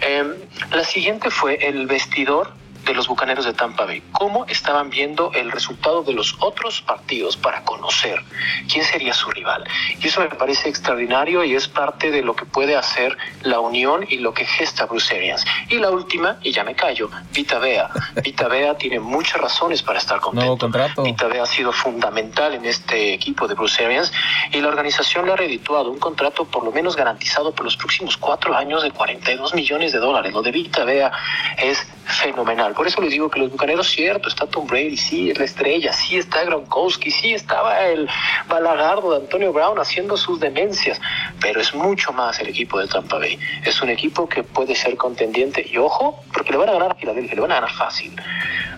[0.00, 4.02] Eh, la siguiente fue el vestidor de los Bucaneros de Tampa Bay.
[4.12, 8.22] ¿Cómo estaban viendo el resultado de los otros partidos para conocer
[8.70, 9.64] quién sería su rival?
[10.00, 14.06] Y eso me parece extraordinario y es parte de lo que puede hacer la unión
[14.08, 15.44] y lo que gesta Bruce Arians.
[15.68, 17.90] Y la última, y ya me callo, Vita Vea.
[18.22, 20.44] Vita Vea tiene muchas razones para estar contento.
[20.44, 21.02] Nuevo contrato.
[21.02, 24.12] Vita Vea ha sido fundamental en este equipo de Bruce Arians
[24.52, 28.16] y la organización le ha redituado un contrato por lo menos garantizado por los próximos
[28.16, 30.32] cuatro años de 42 millones de dólares.
[30.32, 31.12] Lo de Vita Vea
[31.56, 32.73] es fenomenal.
[32.74, 35.92] Por eso les digo que los bucaneros, cierto, está Tom Brady, sí, es la estrella,
[35.92, 38.08] sí está Gronkowski, sí estaba el
[38.48, 41.00] balagardo de Antonio Brown haciendo sus demencias,
[41.40, 43.38] pero es mucho más el equipo de Tampa Bay.
[43.64, 46.94] Es un equipo que puede ser contendiente y ojo, porque le van a ganar a
[46.94, 48.12] Filadelfia, le van a ganar fácil.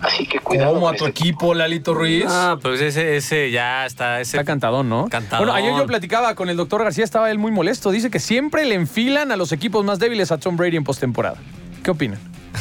[0.01, 0.73] Así que cuidado.
[0.73, 2.25] ¿Cómo a tu este equipo, Lalito Ruiz?
[2.27, 4.21] Ah, pues ese, ese ya está.
[4.21, 5.07] Ese Está cantadón, ¿no?
[5.09, 5.47] Cantadón.
[5.47, 7.91] Bueno, ayer yo platicaba con el doctor García, estaba él muy molesto.
[7.91, 11.37] Dice que siempre le enfilan a los equipos más débiles a Tom Brady en postemporada.
[11.83, 12.19] ¿Qué opinan?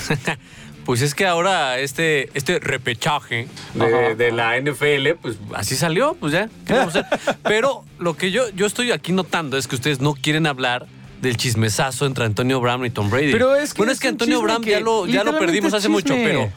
[0.87, 6.49] Pues es que ahora este, este repechaje de, la NFL, pues así salió, pues ya.
[6.65, 7.37] ¿qué vamos a hacer?
[7.43, 10.87] Pero lo que yo, yo estoy aquí notando es que ustedes no quieren hablar
[11.21, 13.33] del chismesazo entre Antonio Brown y Tom Brady.
[13.33, 15.89] Pero es que bueno, es es que Antonio Brown ya lo, ya lo perdimos hace
[15.89, 16.53] mucho, pero.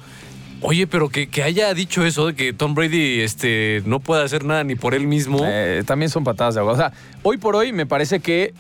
[0.61, 4.43] Oye, pero que, que haya dicho eso de que Tom Brady este, no puede hacer
[4.43, 5.39] nada ni por él mismo.
[5.43, 6.73] Eh, también son patadas de agua.
[6.73, 6.91] O sea,
[7.23, 8.53] hoy por hoy me parece que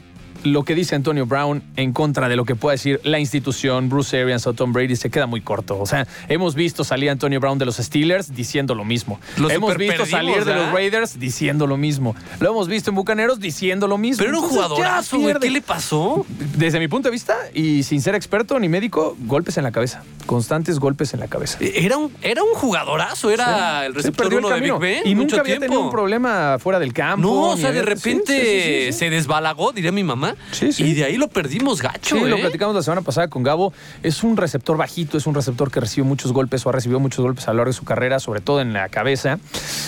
[0.43, 4.21] lo que dice Antonio Brown en contra de lo que pueda decir la institución, Bruce
[4.21, 5.79] Arians o Tom Brady, se queda muy corto.
[5.79, 9.19] O sea, hemos visto salir a Antonio Brown de los Steelers diciendo lo mismo.
[9.37, 10.71] Lo hemos visto salir de los.
[10.71, 12.15] Raiders diciendo lo mismo.
[12.39, 14.19] Lo hemos visto en Bucaneros diciendo lo mismo.
[14.19, 15.35] pero era un jugadorazo, güey.
[15.39, 16.25] ¿Qué le pasó?
[16.55, 20.03] Desde mi punto de vista, y sin ser experto ni médico, golpes en la cabeza.
[20.25, 21.57] Constantes golpes en la cabeza.
[21.61, 24.77] Era un, era un jugadorazo, era el Se receptor perdió el uno de Big.
[24.79, 25.01] Ben.
[25.07, 25.65] Y mucho nunca había tiempo.
[25.65, 27.21] tenido un problema fuera del campo.
[27.27, 28.99] No, o sea, de repente Sí, sí, sí, sí.
[28.99, 30.28] se desbalagó, diría mi mamá.
[30.51, 30.83] Sí, sí.
[30.83, 32.41] Y de ahí lo perdimos gacho, Sí, lo ¿eh?
[32.41, 33.73] platicamos la semana pasada con Gabo.
[34.03, 37.23] Es un receptor bajito, es un receptor que recibe muchos golpes o ha recibido muchos
[37.23, 39.39] golpes a lo largo de su carrera, sobre todo en la cabeza.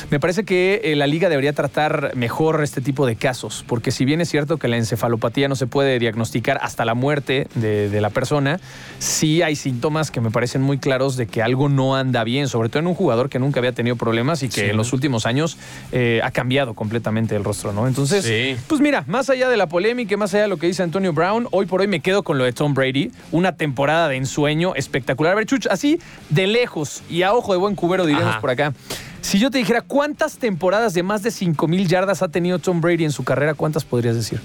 [0.10, 4.06] Me parece que eh, la liga debería tratar mejor este tipo de casos, porque si
[4.06, 8.02] bien es cierto que la encefalopatía no se puede diagnosticar hasta la muerte de, de
[8.02, 8.60] la persona,
[9.00, 12.70] sí hay síntomas que me parecen muy claros de que algo no anda bien, sobre
[12.70, 14.68] todo en un jugador que nunca había tenido problemas y que Sí.
[14.70, 15.58] en los últimos años
[15.92, 17.88] eh, ha cambiado completamente el rostro, ¿no?
[17.88, 18.56] Entonces, Sí.
[18.68, 21.48] pues mira, más allá de la polémica, más allá de lo que dice Antonio Brown,
[21.52, 23.12] hoy por hoy me quedo con lo de Tom Brady.
[23.32, 25.34] Una temporada de ensueño espectacular.
[25.34, 28.42] A ver, Chuch, así de lejos y a ojo de buen cubero, diríamos Ajá.
[28.42, 28.74] por acá.
[29.21, 32.81] Si yo te dijera cuántas temporadas de más de 5 mil yardas ha tenido Tom
[32.81, 34.41] Brady en su carrera, ¿cuántas podrías decir?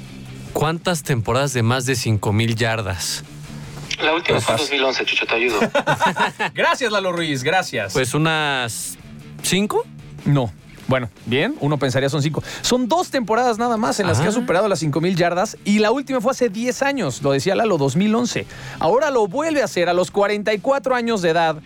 [0.52, 3.24] ¿Cuántas temporadas de más de 5 mil yardas?
[4.02, 4.80] La última fue en fácil.
[4.82, 5.58] 2011, Chucho, te ayudo.
[6.54, 7.94] Gracias, Lalo Ruiz, gracias.
[7.94, 8.98] Pues unas
[9.42, 9.84] 5.
[10.26, 10.52] No.
[10.88, 12.44] Bueno, bien, uno pensaría son cinco.
[12.60, 14.28] Son dos temporadas nada más en las que Ah.
[14.28, 17.76] ha superado las 5 yardas y la última fue hace 10 años, lo decía Lalo,
[17.76, 18.46] 2011.
[18.78, 21.56] Ahora lo vuelve a hacer a los 44 años de edad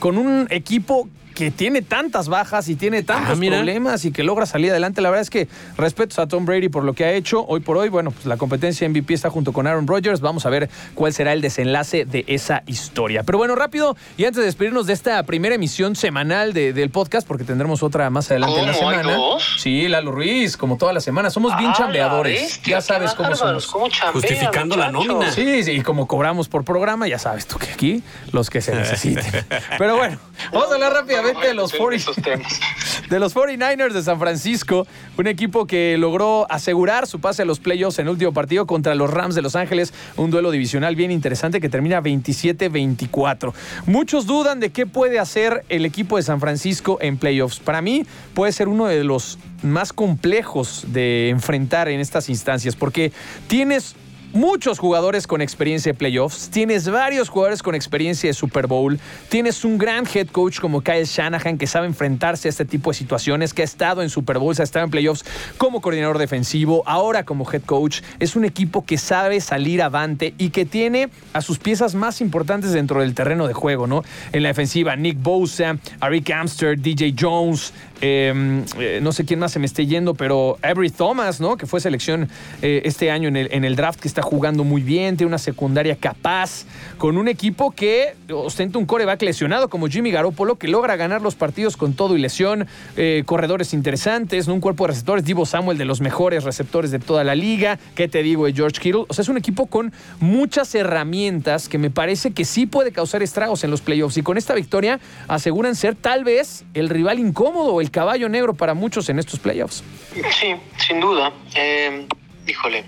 [0.00, 4.46] con un equipo que tiene tantas bajas y tiene tantos Ah, problemas y que logra
[4.46, 5.00] salir adelante.
[5.00, 7.44] La verdad es que respetos a Tom Brady por lo que ha hecho.
[7.46, 10.20] Hoy por hoy, bueno, pues la competencia MVP está junto con Aaron Rodgers.
[10.20, 13.22] Vamos a ver cuál será el desenlace de esa historia.
[13.24, 17.26] Pero bueno, rápido, y antes de despedirnos de esta primera emisión semanal de- del podcast,
[17.26, 18.88] porque tendremos otra más adelante en la ¿Cómo?
[18.90, 19.18] ¿Hay semana.
[19.58, 21.30] Sí, Lalo Ruiz, como toda la semana.
[21.30, 22.40] Somos bien Ah, chambeadores.
[22.42, 23.66] bestia, ya sabes cómo somos.
[24.12, 25.30] Justificando la nómina.
[25.32, 28.74] Sí, sí, y como cobramos por programa, ya sabes tú que aquí los que se
[28.74, 29.44] necesiten.
[29.78, 30.18] Pero bueno,
[30.52, 30.92] vamos a hablar
[31.42, 32.60] de los 40 Esos temas.
[33.08, 37.60] de los 49ers de San Francisco, un equipo que logró asegurar su pase a los
[37.60, 41.10] playoffs en el último partido contra los Rams de Los Ángeles, un duelo divisional bien
[41.10, 43.52] interesante que termina 27-24.
[43.86, 47.60] Muchos dudan de qué puede hacer el equipo de San Francisco en playoffs.
[47.60, 53.12] Para mí puede ser uno de los más complejos de enfrentar en estas instancias porque
[53.46, 53.96] tienes
[54.34, 59.64] muchos jugadores con experiencia de playoffs, tienes varios jugadores con experiencia de Super Bowl, tienes
[59.64, 63.54] un gran head coach como Kyle Shanahan que sabe enfrentarse a este tipo de situaciones,
[63.54, 65.24] que ha estado en Super Bowls, ha estado en playoffs
[65.56, 68.00] como coordinador defensivo, ahora como head coach.
[68.18, 72.72] Es un equipo que sabe salir avante y que tiene a sus piezas más importantes
[72.72, 74.02] dentro del terreno de juego, ¿no?
[74.32, 79.52] En la defensiva, Nick Bosa, Arik Amster, DJ Jones, eh, eh, no sé quién más
[79.52, 81.56] se me esté yendo, pero Avery Thomas, ¿no?
[81.56, 82.28] Que fue selección
[82.60, 85.38] eh, este año en el, en el draft, que está jugando muy bien, tiene una
[85.38, 86.64] secundaria capaz,
[86.98, 91.36] con un equipo que ostenta un coreback lesionado como Jimmy Garoppolo, que logra ganar los
[91.36, 95.84] partidos con todo y lesión, eh, corredores interesantes, un cuerpo de receptores, Divo Samuel de
[95.84, 99.04] los mejores receptores de toda la liga, ¿qué te digo de George Kittle?
[99.08, 103.22] O sea, es un equipo con muchas herramientas que me parece que sí puede causar
[103.22, 107.80] estragos en los playoffs y con esta victoria aseguran ser tal vez el rival incómodo
[107.80, 109.82] el caballo negro para muchos en estos playoffs.
[110.14, 110.54] Sí,
[110.86, 111.32] sin duda.
[111.54, 112.06] Eh,
[112.46, 112.84] híjole,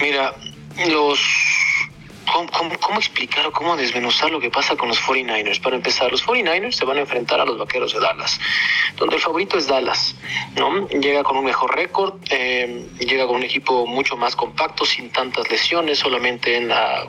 [0.00, 0.34] mira,
[0.88, 1.20] los...
[2.32, 5.60] ¿Cómo, cómo, cómo explicar o cómo desmenuzar lo que pasa con los 49ers?
[5.60, 8.40] Para empezar, los 49ers se van a enfrentar a los Vaqueros de Dallas,
[8.96, 10.16] donde el favorito es Dallas,
[10.56, 10.88] ¿no?
[10.88, 15.48] Llega con un mejor récord, eh, llega con un equipo mucho más compacto, sin tantas
[15.48, 17.06] lesiones, solamente en la,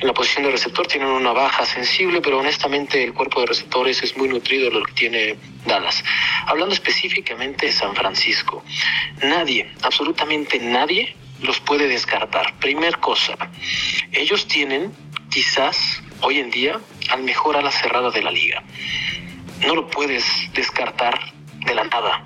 [0.00, 4.02] en la posición de receptor tienen una baja sensible, pero honestamente el cuerpo de receptores
[4.02, 6.04] es muy nutrido lo que tiene Dallas.
[6.46, 8.62] Hablando específicamente de San Francisco,
[9.22, 12.54] nadie, absolutamente nadie los puede descartar.
[12.58, 13.36] Primer cosa,
[14.12, 14.92] ellos tienen
[15.30, 18.62] quizás hoy en día al mejor ala cerrada de la liga.
[19.66, 20.24] No lo puedes
[20.54, 21.18] descartar
[21.64, 22.24] de la nada.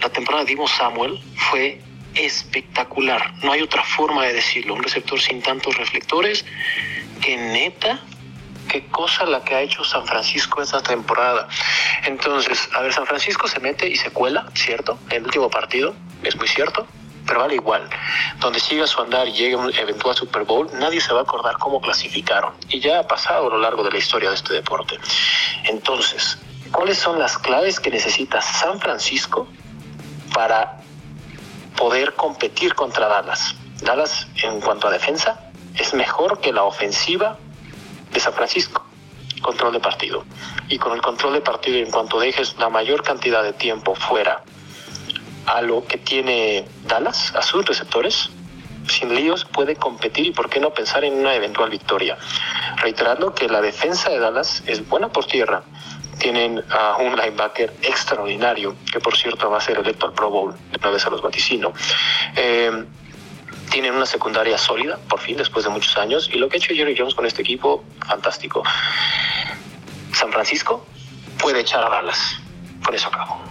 [0.00, 1.80] La temporada de Divo Samuel fue
[2.14, 3.34] espectacular.
[3.42, 4.74] No hay otra forma de decirlo.
[4.74, 6.44] Un receptor sin tantos reflectores
[7.20, 8.00] que neta
[8.68, 11.48] qué cosa la que ha hecho San Francisco esta temporada.
[12.04, 14.98] Entonces, a ver, San Francisco se mete y se cuela, ¿cierto?
[15.10, 16.86] En el último partido, es muy cierto,
[17.28, 17.88] pero vale igual.
[18.40, 21.58] Donde siga su andar y llegue un eventual Super Bowl, nadie se va a acordar
[21.58, 22.54] cómo clasificaron.
[22.68, 24.98] Y ya ha pasado a lo largo de la historia de este deporte.
[25.64, 26.38] Entonces,
[26.72, 29.46] ¿cuáles son las claves que necesita San Francisco
[30.32, 30.78] para
[31.76, 33.54] poder competir contra Dallas?
[33.82, 37.36] Dallas, en cuanto a defensa, es mejor que la ofensiva
[38.10, 38.84] de San Francisco.
[39.42, 40.24] Control de partido.
[40.68, 44.42] Y con el control de partido, en cuanto dejes la mayor cantidad de tiempo fuera
[45.48, 48.30] a lo que tiene Dallas, a sus receptores,
[48.86, 52.18] sin líos puede competir y por qué no pensar en una eventual victoria.
[52.76, 55.62] Reiterando que la defensa de Dallas es buena por tierra.
[56.18, 60.54] Tienen a un linebacker extraordinario, que por cierto va a ser electo al Pro Bowl,
[60.78, 61.72] una vez a los vaticino.
[62.36, 62.84] Eh,
[63.70, 66.28] tienen una secundaria sólida, por fin, después de muchos años.
[66.32, 68.62] Y lo que ha hecho Jerry Jones con este equipo, fantástico.
[70.12, 70.84] San Francisco
[71.38, 72.36] puede echar a Dallas.
[72.82, 73.47] Por eso acabo.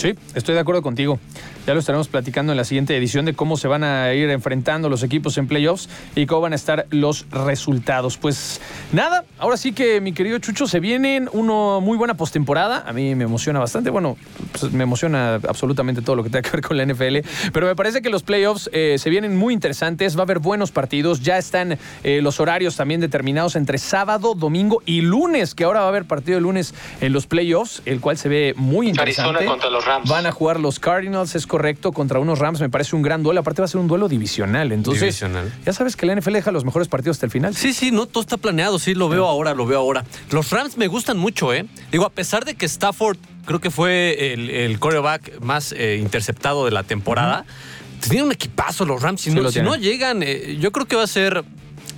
[0.00, 1.18] Sí, estoy de acuerdo contigo.
[1.66, 4.88] Ya lo estaremos platicando en la siguiente edición de cómo se van a ir enfrentando
[4.88, 8.16] los equipos en playoffs y cómo van a estar los resultados.
[8.16, 8.60] Pues
[8.92, 12.84] nada, ahora sí que mi querido Chucho, se vienen una muy buena postemporada.
[12.86, 13.90] A mí me emociona bastante.
[13.90, 14.16] Bueno,
[14.58, 17.18] pues me emociona absolutamente todo lo que tenga que ver con la NFL.
[17.52, 20.16] Pero me parece que los playoffs eh, se vienen muy interesantes.
[20.16, 21.20] Va a haber buenos partidos.
[21.20, 25.86] Ya están eh, los horarios también determinados entre sábado, domingo y lunes, que ahora va
[25.86, 29.30] a haber partido de lunes en los playoffs, el cual se ve muy interesante.
[29.30, 30.08] Arizona contra los Rams.
[30.08, 32.60] Van a jugar los Cardinals, es correcto, contra unos Rams.
[32.60, 33.40] Me parece un gran duelo.
[33.40, 34.70] Aparte va a ser un duelo divisional.
[34.70, 35.52] Entonces, Divisional.
[35.66, 37.56] ya sabes que la NFL deja los mejores partidos hasta el final.
[37.56, 40.04] Sí, sí, no, todo está planeado, sí, lo veo ahora, lo veo ahora.
[40.30, 41.66] Los Rams me gustan mucho, ¿eh?
[41.90, 46.64] Digo, a pesar de que Stafford creo que fue el, el quarterback más eh, interceptado
[46.64, 47.44] de la temporada,
[48.00, 49.20] tienen un equipazo los Rams.
[49.20, 51.44] Si, Sí no, si no llegan, eh, yo creo que va a ser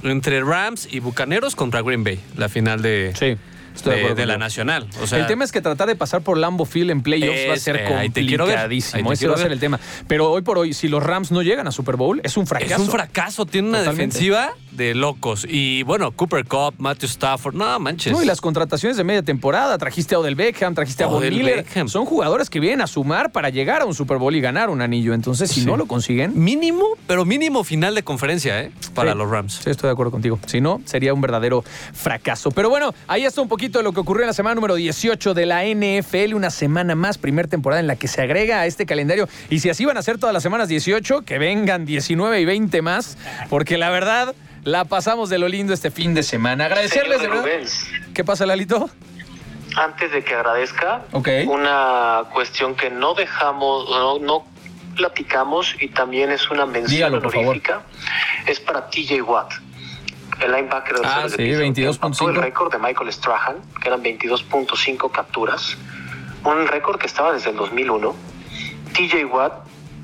[0.02, 3.36] entre Rams y Bucaneros contra Green Bay, la final de, Sí,
[3.84, 4.38] de la.
[4.42, 4.88] Nacional.
[5.00, 7.54] O sea, el tema es que tratar de pasar por Lambo Field en playoffs va
[7.54, 9.12] a ser complicadísimo.
[9.12, 9.78] Ese va a ser el tema.
[10.08, 12.74] Pero hoy por hoy, si los Rams no llegan a Super Bowl, es un fracaso.
[12.74, 14.14] Es un fracaso, tiene una Totalmente.
[14.18, 15.46] defensiva de locos.
[15.48, 18.12] Y bueno, Cooper Cup, Matthew Stafford, no manches.
[18.12, 21.34] No, y las contrataciones de media temporada, trajiste a Odell Beckham, trajiste a Von Odell
[21.34, 21.56] Miller.
[21.64, 21.88] Beckham.
[21.88, 24.80] Son jugadores que vienen a sumar para llegar a un Super Bowl y ganar un
[24.82, 25.14] anillo.
[25.14, 25.66] Entonces, si Sí.
[25.66, 28.72] no lo consiguen, Mínimo, pero mínimo final de conferencia, ¿eh?
[28.94, 29.18] Para Sí.
[29.18, 29.60] los Rams.
[29.62, 30.38] Sí, estoy de acuerdo contigo.
[30.46, 32.50] Si no, sería un verdadero fracaso.
[32.50, 35.34] Pero bueno, ahí está un poquito de lo que ocurrió en la semana número 18
[35.34, 36.34] de la NFL.
[36.34, 39.28] Una semana más, primer temporada en la que se agrega a este calendario.
[39.50, 42.82] Y si así van a ser todas las semanas 18, que vengan 19 y 20
[42.82, 43.16] más.
[43.48, 46.66] Porque la verdad, la pasamos de lo lindo este fin de semana.
[46.66, 47.44] Agradecerles de verdad.
[48.14, 48.90] ¿Qué pasa, Lalito?
[49.76, 51.02] antes de que agradezca,
[51.46, 54.44] una cuestión que no dejamos, no, no
[54.96, 57.82] platicamos y también es una mención honorífica,
[58.46, 59.52] es para TJ Watt.
[60.40, 61.94] El linebacker de los Ah, sí, Pittsburgh, que 22.5.
[62.04, 65.76] empató el récord de Michael Strahan, que eran 22.5 capturas.
[66.44, 68.14] Un récord que estaba desde el 2001.
[68.92, 69.52] TJ Watt,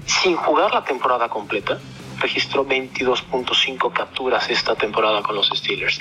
[0.06, 1.78] sin jugar la temporada completa,
[2.20, 6.00] registró 22.5 capturas esta temporada con los Steelers.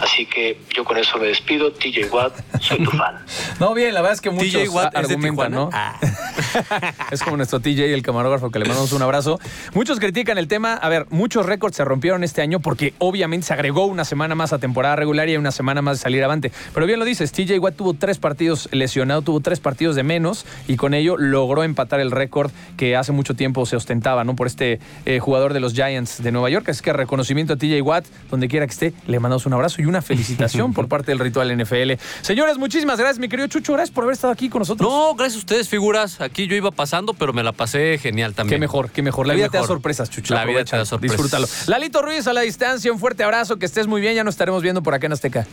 [0.00, 1.72] Así que yo con eso me despido.
[1.72, 3.24] TJ Watt, soy tu fan.
[3.60, 5.52] No, bien, la verdad es que muchos TJ Watt argumentan.
[5.52, 5.70] ¿no?
[5.72, 5.98] Ah.
[7.10, 9.38] Es como nuestro TJ, el camarógrafo, que le mandamos un abrazo.
[9.74, 10.74] Muchos critican el tema.
[10.74, 14.52] A ver, muchos récords se rompieron este año porque obviamente se agregó una semana más
[14.52, 16.52] a temporada regular y una semana más de salir avante.
[16.74, 20.46] Pero bien lo dices, TJ Watt tuvo tres partidos lesionado, tuvo tres partidos de menos
[20.68, 24.34] y con ello logró empatar el récord que hace mucho tiempo se ostentaba, ¿no?
[24.34, 26.68] Por este eh, jugador de los Giants de Nueva York.
[26.68, 29.86] Así que reconocimiento a TJ Watt, donde quiera que esté, le mandamos un abrazo y
[29.86, 31.92] una felicitación por parte del ritual NFL.
[32.22, 33.72] Señores, muchísimas gracias, mi querido Chucho.
[33.72, 34.90] Gracias por haber estado aquí con nosotros.
[34.90, 36.20] No, gracias a ustedes, figuras.
[36.20, 38.56] Aquí yo iba pasando, pero me la pasé genial también.
[38.56, 39.26] Qué mejor, qué mejor.
[39.26, 40.34] La Qué vida te da sorpresas, Chucho.
[40.34, 41.16] La vida te da sorpresas.
[41.16, 41.46] Disfrútalo.
[41.66, 44.14] Lalito Ruiz a la distancia, un fuerte abrazo, que estés muy bien.
[44.14, 45.46] Ya nos estaremos viendo por acá en Azteca.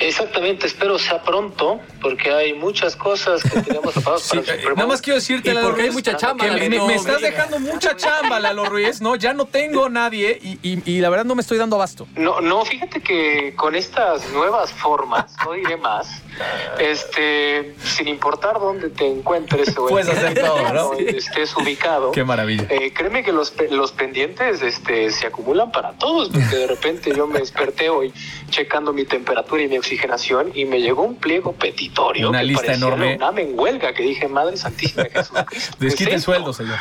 [0.00, 4.86] Exactamente, espero sea pronto, porque hay muchas cosas que tenemos preparadas para el eh, nada
[4.86, 7.30] más quiero decirte, Lalo porque hay Ruiz, mucha chamba, que me, estás mira.
[7.30, 9.00] dejando mucha chamba, Lalo Ruiz.
[9.00, 12.06] No, ya no tengo nadie y, y- y la verdad no me estoy dando abasto.
[12.16, 16.08] No, no, fíjate que con estas nuevas formas, no diré más,
[16.78, 20.86] este, sin importar dónde te encuentres o Puedes qué hacer área todo, ¿no?
[20.86, 22.66] o donde estés ubicado, Qué maravilla.
[22.70, 27.12] eh, créeme que los, pe- los pendientes este, se acumulan para todos, porque de repente
[27.14, 28.12] yo me desperté hoy
[28.50, 32.74] checando mi temperatura y mi oxigenación y me llegó un pliego petitorio Una que lista
[32.74, 33.10] enorme.
[33.18, 35.46] la UNAM en huelga, que dije, Madre Santísima de Jesucristo.
[35.50, 36.32] ¿qué es Desquite el esto?".
[36.32, 36.76] sueldo, señor.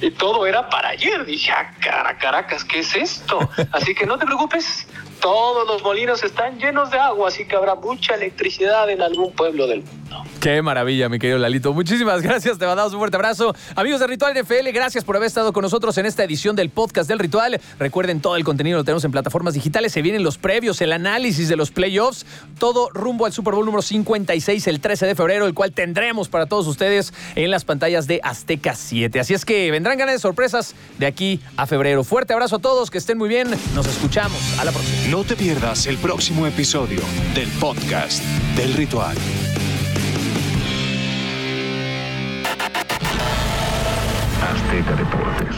[0.00, 1.24] Y todo era para ayer.
[1.24, 3.38] Dije, ah, cara, Caracas, ¿qué es esto?
[3.72, 4.86] Así que no te preocupes,
[5.20, 9.66] todos los molinos están llenos de agua, así que habrá mucha electricidad en algún pueblo
[9.66, 10.24] del mundo.
[10.40, 11.74] Qué maravilla, mi querido Lalito.
[11.74, 12.56] Muchísimas gracias.
[12.56, 13.54] Te mandamos un fuerte abrazo.
[13.76, 17.06] Amigos de Ritual NFL, gracias por haber estado con nosotros en esta edición del podcast
[17.10, 17.60] del Ritual.
[17.78, 19.92] Recuerden, todo el contenido lo tenemos en plataformas digitales.
[19.92, 22.24] Se vienen los previos, el análisis de los playoffs.
[22.58, 26.46] Todo rumbo al Super Bowl número 56 el 13 de febrero, el cual tendremos para
[26.46, 29.20] todos ustedes en las pantallas de Azteca 7.
[29.20, 32.02] Así es que vendrán ganas de sorpresas de aquí a febrero.
[32.02, 33.50] Fuerte abrazo a todos, que estén muy bien.
[33.74, 34.40] Nos escuchamos.
[34.58, 35.08] A la próxima.
[35.10, 37.00] No te pierdas el próximo episodio
[37.34, 38.24] del podcast
[38.56, 39.18] del ritual.
[44.70, 45.49] Azteca Deportes.